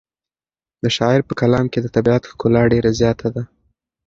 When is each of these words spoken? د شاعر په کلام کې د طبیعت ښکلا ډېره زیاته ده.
د 0.83 0.85
شاعر 0.97 1.21
په 1.27 1.33
کلام 1.41 1.65
کې 1.73 1.79
د 1.81 1.87
طبیعت 1.95 2.23
ښکلا 2.31 2.63
ډېره 2.73 2.91
زیاته 2.99 3.27
ده. 3.35 3.43